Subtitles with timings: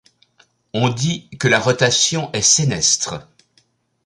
[0.73, 3.27] On dit que la rotation est sénestre.